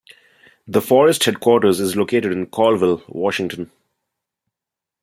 [0.67, 3.69] The forest headquarters is located in Colville, Washington.